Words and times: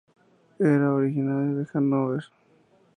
Era 0.57 0.95
originario 0.95 1.57
de 1.57 1.67
Hanóver. 1.75 2.23